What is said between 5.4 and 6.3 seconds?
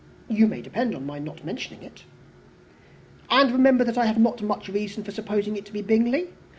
it to be Bingley.